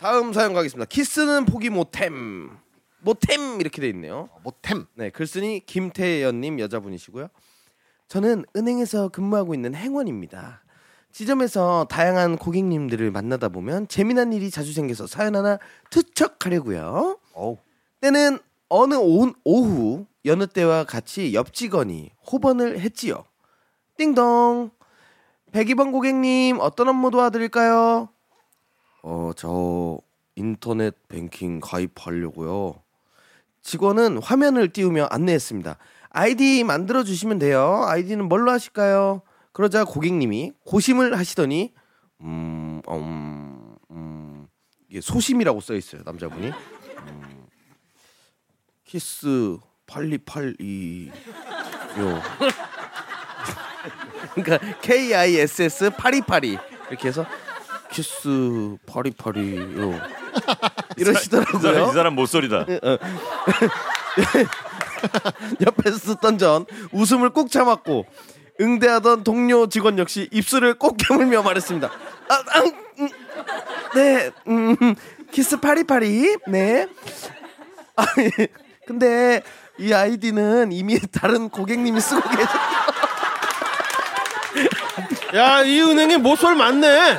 [0.00, 0.86] 다음 사연 가겠습니다.
[0.86, 2.56] 키스는 포기 못템.
[3.00, 4.30] 못템 이렇게 돼 있네요.
[4.42, 4.86] 모템.
[4.94, 7.28] 네, 글쓴이 김태연님 여자분이시고요.
[8.08, 10.62] 저는 은행에서 근무하고 있는 행원입니다.
[11.12, 15.58] 지점에서 다양한 고객님들을 만나다 보면 재미난 일이 자주 생겨서 사연 하나
[15.90, 17.18] 투척하려고요.
[17.34, 17.58] 어우.
[18.00, 18.38] 때는
[18.70, 23.24] 어느 오, 오후 여느 때와 같이 옆 직원이 호번을 했지요.
[23.98, 24.70] 띵동.
[25.52, 28.08] 102번 고객님 어떤 업무 도와드릴까요?
[29.02, 29.98] 어, 저
[30.36, 32.82] 인터넷 뱅킹 가입하려고요.
[33.62, 35.76] 직원은 화면을 띄우며 안내했습니다.
[36.10, 37.84] 아이디 만들어 주시면 돼요.
[37.86, 39.22] 아이디는 뭘로 하실까요?
[39.52, 41.72] 그러자 고객님이 고심을 하시더니
[42.20, 44.46] 음, 음, 음
[44.88, 47.46] 이게 소심이라고 써 있어요 남자분이 음,
[48.84, 51.10] 키스 8282
[51.98, 52.22] 요.
[54.34, 56.58] 그러니까 K I S S 8282
[56.90, 57.26] 이렇게 해서
[57.92, 59.94] 키스 8282요.
[59.94, 59.98] 이 사람,
[60.96, 61.92] 이 이러시더라고요.
[61.92, 62.66] 사람 못소리다.
[65.60, 68.06] 옆에서 쓰던 전 웃음을 꾹 참았고
[68.60, 71.88] 응대하던 동료 직원 역시 입술을 꼭 깨물며 말했습니다.
[71.88, 72.60] 아, 아,
[72.98, 73.08] 음,
[73.94, 74.76] 네, 음,
[75.32, 76.86] 키스 빨리빨리, 네.
[77.96, 78.48] 아, 예.
[78.86, 79.42] 근데
[79.78, 82.46] 이 아이디는 이미 다른 고객님이 쓰고 계세요.
[85.34, 87.18] 야, 이 은행에 모쏠 많네.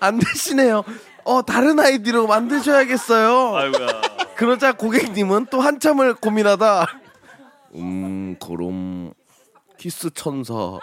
[0.00, 0.84] 안 되시네요.
[1.24, 3.56] 어, 다른 아이디로 만드셔야겠어요.
[3.56, 3.88] 아이고야.
[4.36, 6.86] 그러자 고객님은 또 한참을 고민하다
[7.74, 9.12] 음 그럼
[9.76, 10.54] 키스 천사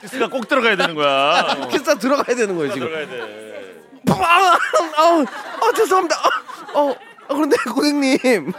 [0.00, 1.40] 키스가 꼭 들어가야 되는 거야.
[1.60, 3.82] 어, 키스 들어가야 되는 거예요 지금 들어가야 돼.
[4.10, 4.56] 아, 아,
[4.96, 5.24] 아,
[5.60, 6.90] 아, 죄송합니다 아, 어,
[7.28, 8.52] 아, 그런데 고객님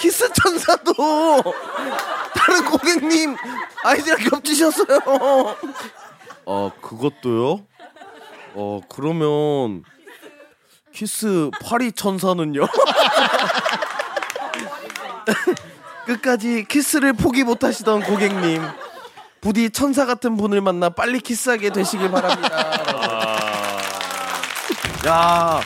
[0.00, 0.94] 키스 천사도
[2.34, 3.36] 다른 고객님
[3.84, 4.98] 아이디랑 겹치셨어요
[6.46, 7.64] 어 그것도요?
[8.54, 9.84] 어 그러면
[10.92, 12.66] 키스 파리 천사는요?
[16.06, 18.62] 끝까지 키스를 포기 못하시던 고객님
[19.40, 22.48] 부디 천사 같은 분을 만나 빨리 키스하게 되시길 바랍니다.
[25.06, 25.60] 야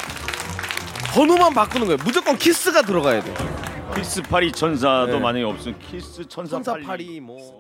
[1.13, 1.99] 번호만 바꾸는 거예요.
[2.05, 3.35] 무조건 키스가 들어가야 돼.
[3.95, 5.19] 키스 파리 천사도 네.
[5.21, 6.85] 만약에 없으면 키스 천사, 천사 파리.
[6.85, 7.59] 파리 뭐.